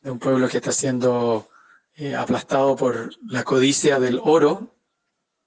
de 0.00 0.10
un 0.10 0.18
pueblo 0.18 0.48
que 0.48 0.56
está 0.56 0.72
siendo 0.72 1.50
eh, 1.96 2.16
aplastado 2.16 2.76
por 2.76 3.10
la 3.28 3.44
codicia 3.44 4.00
del 4.00 4.18
oro, 4.24 4.74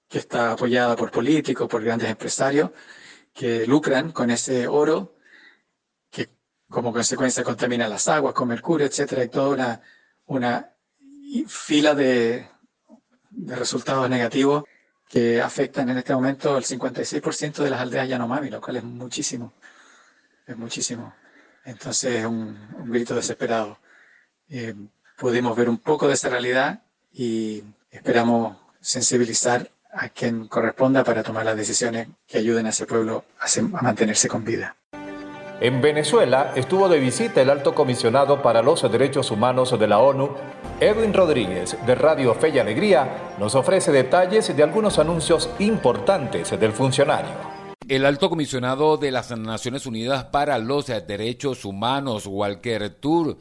que 0.08 0.18
está 0.18 0.52
apoyada 0.52 0.94
por 0.94 1.10
políticos, 1.10 1.68
por 1.68 1.82
grandes 1.82 2.08
empresarios, 2.08 2.70
que 3.34 3.66
lucran 3.66 4.12
con 4.12 4.30
ese 4.30 4.68
oro, 4.68 5.16
que 6.10 6.28
como 6.70 6.92
consecuencia 6.92 7.42
contamina 7.42 7.88
las 7.88 8.06
aguas 8.06 8.34
con 8.34 8.46
mercurio, 8.46 8.86
etcétera, 8.86 9.24
y 9.24 9.28
toda 9.28 9.48
una, 9.48 9.82
una 10.26 10.74
fila 11.48 11.96
de 11.96 12.48
resultados 13.48 14.08
negativos 14.08 14.62
que 15.08 15.40
afectan 15.40 15.88
en 15.88 15.98
este 15.98 16.14
momento 16.14 16.56
el 16.58 16.64
56% 16.64 17.62
de 17.64 17.70
las 17.70 17.80
aldeas 17.80 18.08
Yanomami, 18.08 18.50
lo 18.50 18.60
cual 18.60 18.76
es 18.76 18.84
muchísimo, 18.84 19.54
es 20.46 20.56
muchísimo. 20.56 21.14
Entonces 21.64 22.16
es 22.16 22.26
un, 22.26 22.56
grito 22.86 23.14
desesperado. 23.14 23.78
Eh, 24.48 24.74
pudimos 25.16 25.56
ver 25.56 25.68
un 25.68 25.78
poco 25.78 26.06
de 26.08 26.14
esa 26.14 26.28
realidad 26.28 26.82
y 27.12 27.64
esperamos 27.90 28.56
sensibilizar 28.80 29.70
a 29.92 30.08
quien 30.10 30.46
corresponda 30.48 31.02
para 31.04 31.22
tomar 31.22 31.44
las 31.44 31.56
decisiones 31.56 32.08
que 32.26 32.38
ayuden 32.38 32.66
a 32.66 32.70
ese 32.70 32.86
pueblo 32.86 33.24
a 33.40 33.82
mantenerse 33.82 34.28
con 34.28 34.44
vida. 34.44 34.76
En 35.60 35.80
Venezuela 35.80 36.52
estuvo 36.54 36.88
de 36.88 37.00
visita 37.00 37.42
el 37.42 37.50
alto 37.50 37.74
comisionado 37.74 38.42
para 38.42 38.62
los 38.62 38.80
derechos 38.92 39.32
humanos 39.32 39.76
de 39.76 39.88
la 39.88 39.98
ONU, 39.98 40.30
Edwin 40.78 41.12
Rodríguez, 41.12 41.76
de 41.84 41.96
Radio 41.96 42.32
Fe 42.36 42.50
y 42.50 42.60
Alegría, 42.60 43.34
nos 43.40 43.56
ofrece 43.56 43.90
detalles 43.90 44.56
de 44.56 44.62
algunos 44.62 45.00
anuncios 45.00 45.50
importantes 45.58 46.58
del 46.60 46.70
funcionario. 46.70 47.32
El 47.88 48.06
alto 48.06 48.30
comisionado 48.30 48.98
de 48.98 49.10
las 49.10 49.36
Naciones 49.36 49.84
Unidas 49.84 50.26
para 50.26 50.58
los 50.58 50.86
Derechos 50.86 51.64
Humanos, 51.64 52.28
Walker 52.28 52.90
Tour, 52.90 53.38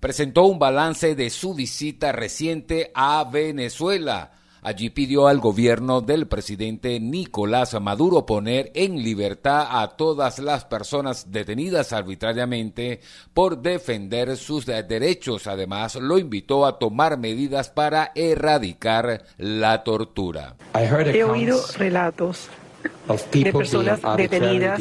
presentó 0.00 0.46
un 0.46 0.58
balance 0.58 1.14
de 1.14 1.30
su 1.30 1.54
visita 1.54 2.10
reciente 2.10 2.90
a 2.92 3.22
Venezuela 3.22 4.32
Allí 4.66 4.90
pidió 4.90 5.28
al 5.28 5.38
gobierno 5.38 6.00
del 6.00 6.26
presidente 6.26 6.98
Nicolás 6.98 7.80
Maduro 7.80 8.26
poner 8.26 8.72
en 8.74 9.00
libertad 9.00 9.64
a 9.70 9.96
todas 9.96 10.40
las 10.40 10.64
personas 10.64 11.30
detenidas 11.30 11.92
arbitrariamente 11.92 12.98
por 13.32 13.62
defender 13.62 14.36
sus 14.36 14.66
derechos. 14.66 15.46
Además, 15.46 15.94
lo 15.94 16.18
invitó 16.18 16.66
a 16.66 16.80
tomar 16.80 17.16
medidas 17.16 17.70
para 17.70 18.10
erradicar 18.16 19.22
la 19.38 19.84
tortura. 19.84 20.56
He 20.74 21.22
oído 21.22 21.60
relatos 21.78 22.48
de 23.32 23.52
personas 23.52 24.00
detenidas 24.16 24.80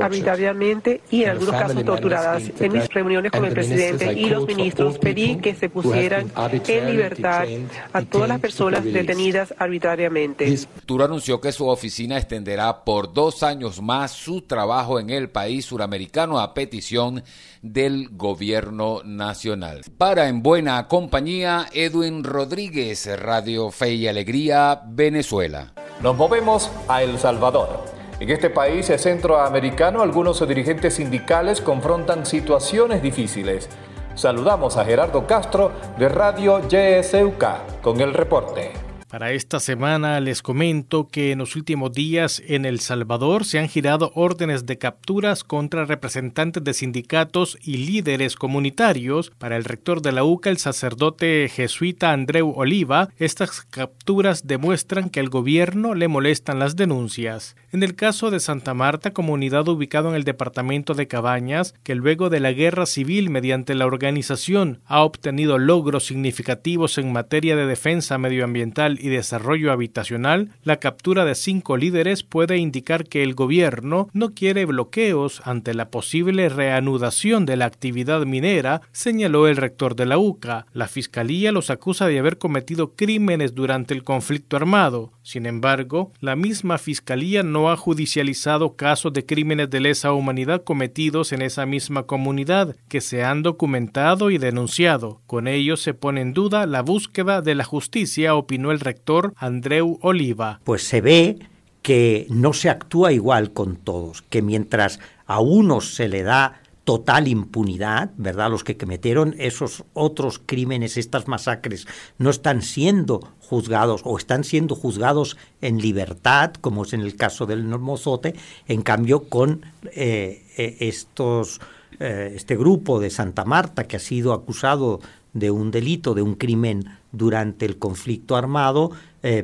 arbitrariamente 0.00 1.00
y 1.10 1.24
en 1.24 1.30
algunos 1.30 1.54
casos 1.54 1.84
torturadas. 1.84 2.42
En 2.60 2.72
mis 2.72 2.88
reuniones 2.88 3.32
con 3.32 3.44
el 3.44 3.52
presidente 3.52 4.12
y 4.12 4.26
los 4.26 4.46
ministros 4.46 4.98
pedí 4.98 5.36
que 5.36 5.54
se 5.54 5.68
pusieran 5.68 6.30
en 6.66 6.90
libertad 6.90 7.46
a 7.92 8.02
todas 8.02 8.28
las 8.28 8.40
personas 8.40 8.84
detenidas 8.84 9.54
arbitrariamente. 9.58 10.58
Turo 10.86 11.04
anunció 11.04 11.40
que 11.40 11.52
su 11.52 11.68
oficina 11.68 12.16
extenderá 12.16 12.84
por 12.84 13.12
dos 13.12 13.42
años 13.42 13.80
más 13.80 14.12
su 14.12 14.42
trabajo 14.42 14.98
en 15.00 15.10
el 15.10 15.30
país 15.30 15.66
suramericano 15.66 16.38
a 16.40 16.54
petición 16.54 17.22
del 17.62 18.08
gobierno 18.10 19.02
nacional. 19.04 19.82
Para 19.96 20.28
En 20.28 20.42
Buena 20.42 20.86
Compañía, 20.88 21.66
Edwin 21.72 22.24
Rodríguez, 22.24 23.08
Radio 23.20 23.70
Fe 23.70 23.94
y 23.94 24.08
Alegría, 24.08 24.80
Venezuela. 24.86 25.72
Nos 26.00 26.16
movemos 26.16 26.70
a 26.86 27.02
El 27.02 27.18
Salvador. 27.18 27.84
En 28.20 28.30
este 28.30 28.50
país 28.50 28.86
centroamericano 28.86 30.00
algunos 30.00 30.46
dirigentes 30.46 30.94
sindicales 30.94 31.60
confrontan 31.60 32.24
situaciones 32.24 33.02
difíciles. 33.02 33.68
Saludamos 34.14 34.76
a 34.76 34.84
Gerardo 34.84 35.26
Castro 35.26 35.72
de 35.98 36.08
Radio 36.08 36.60
YSUK 36.60 37.80
con 37.82 38.00
el 38.00 38.14
reporte. 38.14 38.87
Para 39.08 39.32
esta 39.32 39.58
semana 39.58 40.20
les 40.20 40.42
comento 40.42 41.08
que 41.08 41.32
en 41.32 41.38
los 41.38 41.56
últimos 41.56 41.92
días 41.92 42.42
en 42.46 42.66
El 42.66 42.78
Salvador 42.78 43.46
se 43.46 43.58
han 43.58 43.66
girado 43.66 44.12
órdenes 44.14 44.66
de 44.66 44.76
capturas 44.76 45.44
contra 45.44 45.86
representantes 45.86 46.62
de 46.62 46.74
sindicatos 46.74 47.56
y 47.62 47.78
líderes 47.78 48.36
comunitarios. 48.36 49.32
Para 49.38 49.56
el 49.56 49.64
rector 49.64 50.02
de 50.02 50.12
la 50.12 50.24
UCA, 50.24 50.50
el 50.50 50.58
sacerdote 50.58 51.48
jesuita 51.48 52.12
Andreu 52.12 52.52
Oliva, 52.54 53.08
estas 53.16 53.62
capturas 53.62 54.46
demuestran 54.46 55.08
que 55.08 55.20
al 55.20 55.30
gobierno 55.30 55.94
le 55.94 56.08
molestan 56.08 56.58
las 56.58 56.76
denuncias. 56.76 57.56
En 57.72 57.82
el 57.82 57.94
caso 57.94 58.30
de 58.30 58.40
Santa 58.40 58.74
Marta, 58.74 59.14
comunidad 59.14 59.68
ubicada 59.68 60.10
en 60.10 60.16
el 60.16 60.24
departamento 60.24 60.92
de 60.92 61.08
Cabañas, 61.08 61.74
que 61.82 61.94
luego 61.94 62.28
de 62.28 62.40
la 62.40 62.52
guerra 62.52 62.84
civil 62.84 63.30
mediante 63.30 63.74
la 63.74 63.86
organización 63.86 64.82
ha 64.84 65.00
obtenido 65.00 65.56
logros 65.56 66.04
significativos 66.04 66.98
en 66.98 67.10
materia 67.10 67.56
de 67.56 67.64
defensa 67.64 68.18
medioambiental 68.18 68.97
y 68.98 69.08
Desarrollo 69.08 69.72
Habitacional, 69.72 70.50
la 70.62 70.78
captura 70.78 71.24
de 71.24 71.34
cinco 71.34 71.76
líderes 71.76 72.22
puede 72.22 72.56
indicar 72.58 73.04
que 73.04 73.22
el 73.22 73.34
gobierno 73.34 74.08
no 74.12 74.34
quiere 74.34 74.64
bloqueos 74.64 75.42
ante 75.44 75.74
la 75.74 75.90
posible 75.90 76.48
reanudación 76.48 77.46
de 77.46 77.56
la 77.56 77.66
actividad 77.66 78.24
minera, 78.26 78.82
señaló 78.92 79.48
el 79.48 79.56
rector 79.56 79.96
de 79.96 80.06
la 80.06 80.18
UCA. 80.18 80.66
La 80.72 80.88
fiscalía 80.88 81.52
los 81.52 81.70
acusa 81.70 82.06
de 82.06 82.18
haber 82.18 82.38
cometido 82.38 82.94
crímenes 82.94 83.54
durante 83.54 83.94
el 83.94 84.04
conflicto 84.04 84.56
armado. 84.56 85.12
Sin 85.22 85.46
embargo, 85.46 86.12
la 86.20 86.36
misma 86.36 86.78
Fiscalía 86.78 87.42
no 87.42 87.70
ha 87.70 87.76
judicializado 87.76 88.74
casos 88.76 89.12
de 89.12 89.26
crímenes 89.26 89.68
de 89.68 89.80
lesa 89.80 90.12
humanidad 90.12 90.64
cometidos 90.64 91.32
en 91.32 91.42
esa 91.42 91.66
misma 91.66 92.04
comunidad, 92.04 92.76
que 92.88 93.00
se 93.00 93.24
han 93.24 93.42
documentado 93.42 94.30
y 94.30 94.38
denunciado. 94.38 95.20
Con 95.26 95.46
ello 95.46 95.76
se 95.76 95.92
pone 95.92 96.22
en 96.22 96.32
duda 96.32 96.66
la 96.66 96.82
búsqueda 96.82 97.42
de 97.42 97.54
la 97.54 97.64
justicia, 97.64 98.34
opinó 98.34 98.70
el 98.70 98.80
rector 98.88 99.34
Andreu 99.36 99.98
Oliva. 100.02 100.60
Pues 100.64 100.82
se 100.82 101.00
ve 101.00 101.38
que 101.82 102.26
no 102.30 102.52
se 102.52 102.70
actúa 102.70 103.12
igual 103.12 103.52
con 103.52 103.76
todos, 103.76 104.22
que 104.22 104.42
mientras 104.42 104.98
a 105.26 105.40
unos 105.40 105.94
se 105.94 106.08
le 106.08 106.22
da 106.22 106.60
total 106.84 107.28
impunidad, 107.28 108.10
¿verdad? 108.16 108.50
Los 108.50 108.64
que 108.64 108.78
cometieron 108.78 109.34
esos 109.38 109.84
otros 109.92 110.40
crímenes, 110.44 110.96
estas 110.96 111.28
masacres, 111.28 111.86
no 112.16 112.30
están 112.30 112.62
siendo 112.62 113.20
juzgados 113.40 114.00
o 114.04 114.16
están 114.16 114.42
siendo 114.42 114.74
juzgados 114.74 115.36
en 115.60 115.82
libertad, 115.82 116.52
como 116.62 116.84
es 116.84 116.94
en 116.94 117.02
el 117.02 117.14
caso 117.14 117.44
del 117.44 117.64
Mozote, 117.64 118.34
en 118.68 118.80
cambio 118.80 119.28
con 119.28 119.66
eh, 119.92 120.46
eh, 120.56 120.76
estos, 120.80 121.60
eh, 122.00 122.32
este 122.34 122.56
grupo 122.56 123.00
de 123.00 123.10
Santa 123.10 123.44
Marta 123.44 123.84
que 123.84 123.96
ha 123.96 124.00
sido 124.00 124.32
acusado 124.32 125.00
de 125.34 125.50
un 125.50 125.70
delito, 125.70 126.14
de 126.14 126.22
un 126.22 126.36
crimen 126.36 126.97
durante 127.12 127.66
el 127.66 127.78
conflicto 127.78 128.36
armado, 128.36 128.90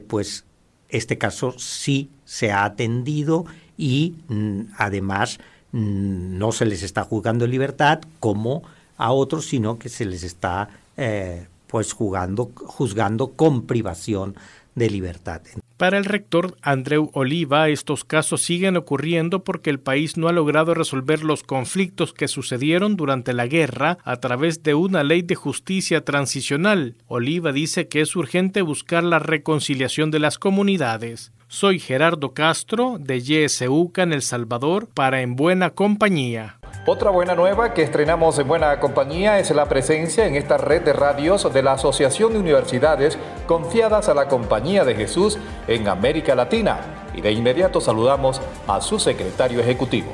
pues 0.08 0.44
este 0.88 1.18
caso 1.18 1.54
sí 1.58 2.10
se 2.24 2.52
ha 2.52 2.64
atendido 2.64 3.44
y 3.76 4.14
mm, 4.28 4.60
además 4.78 5.38
Mm, 5.74 6.38
no 6.38 6.52
se 6.52 6.66
les 6.66 6.84
está 6.84 7.02
juzgando 7.02 7.44
en 7.44 7.50
libertad 7.50 8.00
como 8.20 8.62
a 8.96 9.10
otros, 9.10 9.46
sino 9.46 9.76
que 9.76 9.88
se 9.88 10.04
les 10.04 10.22
está 10.22 10.68
eh, 10.96 11.48
pues 11.66 11.92
jugando, 11.92 12.52
juzgando 12.54 13.32
con 13.32 13.66
privación 13.66 14.36
de 14.74 14.90
libertad. 14.90 15.42
Para 15.76 15.98
el 15.98 16.04
rector 16.04 16.56
Andreu 16.62 17.10
Oliva, 17.14 17.68
estos 17.68 18.04
casos 18.04 18.42
siguen 18.42 18.76
ocurriendo 18.76 19.42
porque 19.42 19.70
el 19.70 19.80
país 19.80 20.16
no 20.16 20.28
ha 20.28 20.32
logrado 20.32 20.72
resolver 20.72 21.24
los 21.24 21.42
conflictos 21.42 22.12
que 22.12 22.28
sucedieron 22.28 22.96
durante 22.96 23.32
la 23.32 23.46
guerra 23.46 23.98
a 24.04 24.16
través 24.16 24.62
de 24.62 24.74
una 24.74 25.02
ley 25.02 25.22
de 25.22 25.34
justicia 25.34 26.04
transicional. 26.04 26.96
Oliva 27.06 27.52
dice 27.52 27.88
que 27.88 28.00
es 28.00 28.14
urgente 28.14 28.62
buscar 28.62 29.02
la 29.04 29.18
reconciliación 29.18 30.10
de 30.10 30.20
las 30.20 30.38
comunidades. 30.38 31.32
Soy 31.48 31.78
Gerardo 31.78 32.34
Castro 32.34 32.96
de 32.98 33.20
YSUCA 33.20 34.02
en 34.02 34.12
El 34.12 34.22
Salvador 34.22 34.88
para 34.92 35.22
En 35.22 35.36
Buena 35.36 35.70
Compañía. 35.70 36.58
Otra 36.86 37.08
buena 37.08 37.34
nueva 37.34 37.72
que 37.72 37.82
estrenamos 37.82 38.38
en 38.38 38.46
Buena 38.46 38.78
Compañía 38.78 39.38
es 39.38 39.50
la 39.52 39.64
presencia 39.70 40.26
en 40.26 40.34
esta 40.34 40.58
red 40.58 40.82
de 40.82 40.92
radios 40.92 41.50
de 41.50 41.62
la 41.62 41.72
Asociación 41.72 42.34
de 42.34 42.38
Universidades 42.38 43.16
confiadas 43.46 44.10
a 44.10 44.14
la 44.14 44.28
Compañía 44.28 44.84
de 44.84 44.94
Jesús 44.94 45.38
en 45.66 45.88
América 45.88 46.34
Latina. 46.34 47.06
Y 47.14 47.22
de 47.22 47.32
inmediato 47.32 47.80
saludamos 47.80 48.42
a 48.66 48.82
su 48.82 48.98
secretario 48.98 49.60
ejecutivo. 49.60 50.12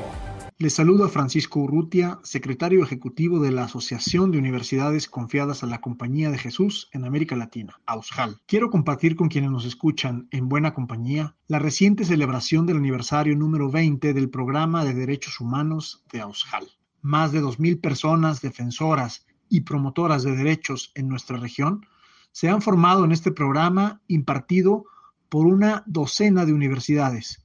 Les 0.60 0.74
saluda 0.74 1.08
Francisco 1.08 1.60
Urrutia, 1.60 2.18
secretario 2.22 2.84
ejecutivo 2.84 3.40
de 3.40 3.50
la 3.50 3.64
Asociación 3.64 4.30
de 4.30 4.36
Universidades 4.36 5.08
Confiadas 5.08 5.62
a 5.62 5.66
la 5.66 5.80
Compañía 5.80 6.30
de 6.30 6.36
Jesús 6.36 6.90
en 6.92 7.06
América 7.06 7.34
Latina, 7.34 7.80
AUSJAL. 7.86 8.42
Quiero 8.44 8.68
compartir 8.68 9.16
con 9.16 9.30
quienes 9.30 9.50
nos 9.50 9.64
escuchan 9.64 10.28
en 10.30 10.50
buena 10.50 10.74
compañía 10.74 11.34
la 11.46 11.60
reciente 11.60 12.04
celebración 12.04 12.66
del 12.66 12.76
aniversario 12.76 13.34
número 13.36 13.70
20 13.70 14.12
del 14.12 14.28
Programa 14.28 14.84
de 14.84 14.92
Derechos 14.92 15.40
Humanos 15.40 16.04
de 16.12 16.20
AUSJAL. 16.20 16.68
Más 17.00 17.32
de 17.32 17.40
2.000 17.40 17.80
personas 17.80 18.42
defensoras 18.42 19.24
y 19.48 19.62
promotoras 19.62 20.24
de 20.24 20.36
derechos 20.36 20.92
en 20.94 21.08
nuestra 21.08 21.38
región 21.38 21.86
se 22.32 22.50
han 22.50 22.60
formado 22.60 23.06
en 23.06 23.12
este 23.12 23.32
programa 23.32 24.02
impartido 24.08 24.84
por 25.30 25.46
una 25.46 25.84
docena 25.86 26.44
de 26.44 26.52
universidades 26.52 27.42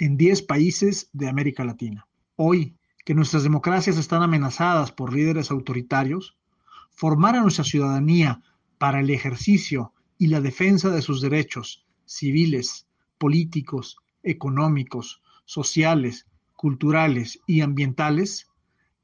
en 0.00 0.16
10 0.16 0.42
países 0.42 1.10
de 1.12 1.28
América 1.28 1.64
Latina. 1.64 2.08
Hoy, 2.36 2.76
que 3.04 3.14
nuestras 3.14 3.42
democracias 3.42 3.96
están 3.96 4.22
amenazadas 4.22 4.92
por 4.92 5.12
líderes 5.12 5.50
autoritarios, 5.50 6.36
formar 6.90 7.34
a 7.34 7.40
nuestra 7.40 7.64
ciudadanía 7.64 8.42
para 8.78 9.00
el 9.00 9.10
ejercicio 9.10 9.92
y 10.18 10.26
la 10.26 10.42
defensa 10.42 10.90
de 10.90 11.00
sus 11.02 11.22
derechos 11.22 11.86
civiles, 12.04 12.86
políticos, 13.18 13.96
económicos, 14.22 15.22
sociales, 15.46 16.26
culturales 16.54 17.40
y 17.46 17.62
ambientales 17.62 18.48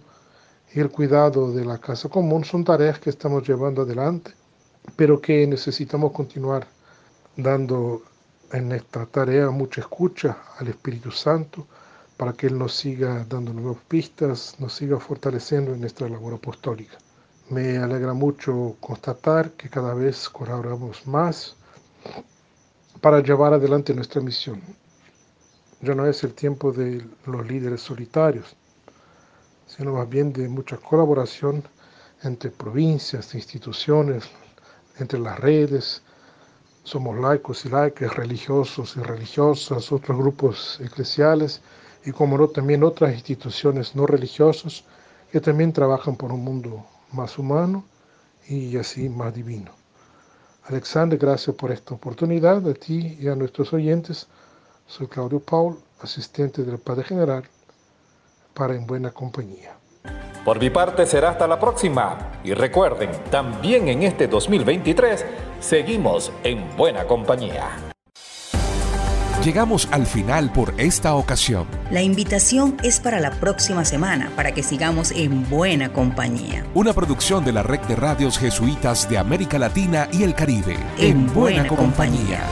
y 0.74 0.81
el 0.81 0.90
cuidado 0.90 1.50
de 1.50 1.64
la 1.64 1.79
casa 1.79 2.11
común 2.11 2.44
son 2.44 2.62
tareas 2.62 2.98
que 2.98 3.09
estamos 3.09 3.48
llevando 3.48 3.83
adelante, 3.83 4.33
pero 4.96 5.18
que 5.18 5.46
necesitamos 5.46 6.12
continuar 6.12 6.66
dando 7.37 8.03
en 8.53 8.72
esta 8.72 9.07
tarea 9.07 9.48
mucha 9.48 9.81
escucha 9.81 10.37
al 10.59 10.68
Espíritu 10.68 11.11
Santo, 11.11 11.66
para 12.20 12.35
que 12.35 12.48
Él 12.48 12.59
nos 12.59 12.76
siga 12.76 13.24
dando 13.30 13.54
nuevas 13.54 13.83
pistas, 13.88 14.54
nos 14.59 14.74
siga 14.74 15.00
fortaleciendo 15.00 15.72
en 15.72 15.80
nuestra 15.80 16.06
labor 16.06 16.35
apostólica. 16.35 16.98
Me 17.48 17.78
alegra 17.78 18.12
mucho 18.12 18.76
constatar 18.78 19.52
que 19.52 19.70
cada 19.70 19.94
vez 19.94 20.28
colaboramos 20.28 21.06
más 21.06 21.56
para 23.00 23.20
llevar 23.20 23.54
adelante 23.54 23.94
nuestra 23.94 24.20
misión. 24.20 24.61
Ya 25.80 25.94
no 25.94 26.04
es 26.04 26.22
el 26.22 26.35
tiempo 26.35 26.72
de 26.72 27.02
los 27.24 27.46
líderes 27.46 27.80
solitarios, 27.80 28.54
sino 29.66 29.94
más 29.94 30.06
bien 30.06 30.30
de 30.35 30.46
mucha 30.46 30.76
colaboración 30.76 31.64
entre 32.22 32.50
provincias, 32.50 33.35
instituciones, 33.35 34.24
entre 34.98 35.18
las 35.18 35.40
redes. 35.40 36.02
Somos 36.83 37.18
laicos 37.18 37.64
y 37.64 37.70
laicas, 37.70 38.14
religiosos 38.14 38.98
y 38.98 39.00
religiosas, 39.00 39.90
otros 39.90 40.18
grupos 40.18 40.78
eclesiales 40.83 41.62
y 42.04 42.12
como 42.12 42.38
no 42.38 42.48
también 42.48 42.82
otras 42.82 43.12
instituciones 43.14 43.94
no 43.94 44.06
religiosas 44.06 44.84
que 45.30 45.40
también 45.40 45.72
trabajan 45.72 46.16
por 46.16 46.32
un 46.32 46.42
mundo 46.42 46.84
más 47.12 47.38
humano 47.38 47.84
y 48.48 48.76
así 48.76 49.08
más 49.08 49.34
divino. 49.34 49.70
Alexander, 50.64 51.18
gracias 51.18 51.54
por 51.56 51.72
esta 51.72 51.94
oportunidad, 51.94 52.68
a 52.68 52.74
ti 52.74 53.16
y 53.20 53.28
a 53.28 53.34
nuestros 53.34 53.72
oyentes. 53.72 54.28
Soy 54.86 55.06
Claudio 55.06 55.40
Paul, 55.40 55.78
asistente 56.00 56.62
del 56.62 56.78
Padre 56.78 57.04
General, 57.04 57.44
para 58.54 58.74
En 58.74 58.86
Buena 58.86 59.10
Compañía. 59.10 59.76
Por 60.44 60.58
mi 60.58 60.70
parte 60.70 61.06
será 61.06 61.30
hasta 61.30 61.46
la 61.46 61.60
próxima. 61.60 62.40
Y 62.44 62.54
recuerden, 62.54 63.10
también 63.30 63.88
en 63.88 64.02
este 64.02 64.26
2023 64.26 65.24
seguimos 65.60 66.32
en 66.42 66.76
Buena 66.76 67.04
Compañía. 67.04 67.89
Llegamos 69.44 69.88
al 69.90 70.05
final 70.05 70.53
por 70.53 70.74
esta 70.76 71.14
ocasión. 71.14 71.66
La 71.90 72.03
invitación 72.03 72.76
es 72.83 73.00
para 73.00 73.20
la 73.20 73.31
próxima 73.31 73.87
semana 73.87 74.31
para 74.37 74.53
que 74.53 74.62
sigamos 74.62 75.12
en 75.12 75.48
buena 75.48 75.94
compañía. 75.94 76.66
Una 76.74 76.92
producción 76.92 77.42
de 77.42 77.53
la 77.53 77.62
red 77.62 77.81
de 77.81 77.96
radios 77.96 78.38
jesuitas 78.38 79.09
de 79.09 79.16
América 79.16 79.59
Latina 79.59 80.09
y 80.12 80.24
el 80.24 80.35
Caribe. 80.35 80.76
En, 80.98 81.33
buena, 81.33 81.66
compañía. 81.66 82.42